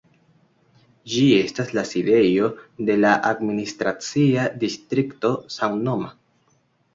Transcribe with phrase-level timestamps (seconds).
[1.11, 2.47] Ĝi estas la sidejo
[2.87, 6.11] de la administracia distrikto samnoma.